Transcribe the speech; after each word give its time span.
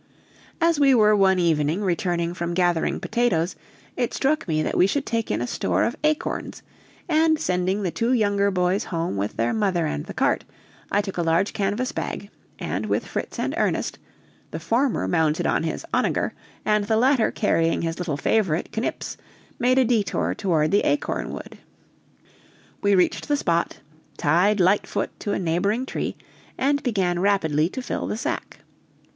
As 0.59 0.79
we 0.79 0.95
were 0.95 1.15
one 1.15 1.37
evening 1.37 1.83
returning 1.83 2.33
from 2.33 2.55
gathering 2.55 2.99
potatoes, 2.99 3.55
it 3.95 4.15
struck 4.15 4.47
me 4.47 4.63
that 4.63 4.75
we 4.75 4.87
should 4.87 5.05
take 5.05 5.29
in 5.29 5.41
a 5.43 5.45
store 5.45 5.83
of 5.83 5.95
acorns; 6.03 6.63
and 7.07 7.39
sending 7.39 7.83
the 7.83 7.91
two 7.91 8.11
younger 8.11 8.49
boys 8.49 8.85
home 8.85 9.15
with 9.15 9.37
their 9.37 9.53
mother 9.53 9.85
and 9.85 10.07
the 10.07 10.13
cart, 10.15 10.43
I 10.91 11.01
took 11.01 11.17
a 11.17 11.21
large 11.21 11.53
canvas 11.53 11.91
bag, 11.91 12.31
and 12.57 12.87
with 12.87 13.05
Fritz 13.05 13.37
and 13.37 13.53
Ernest, 13.57 13.99
the 14.49 14.59
former 14.59 15.07
mounted 15.07 15.45
on 15.45 15.61
his 15.61 15.85
onager, 15.93 16.33
and 16.65 16.85
the 16.85 16.97
latter 16.97 17.29
carrying 17.29 17.83
his 17.83 17.99
little 17.99 18.17
favorite, 18.17 18.75
Knips, 18.75 19.17
made 19.59 19.77
a 19.77 19.85
detour 19.85 20.33
toward 20.33 20.71
the 20.71 20.81
Acorn 20.83 21.29
Wood. 21.31 21.59
We 22.81 22.95
reached 22.95 23.27
the 23.27 23.37
spot, 23.37 23.81
tied 24.17 24.59
Lightfoot 24.59 25.11
to 25.19 25.33
a 25.33 25.37
neighboring 25.37 25.85
tree, 25.85 26.15
and 26.57 26.81
began 26.81 27.19
rapidly 27.19 27.69
to 27.69 27.83
fill 27.83 28.07
the 28.07 28.17
sack. 28.17 28.61